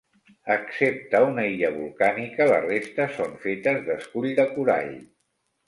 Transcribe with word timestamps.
Excepte 0.53 1.21
una 1.25 1.45
illa 1.49 1.69
volcànica 1.75 2.49
la 2.53 2.57
resta 2.65 3.09
són 3.21 3.39
fetes 3.47 3.81
d'escull 3.93 4.33
de 4.43 4.51
corall. 4.59 4.93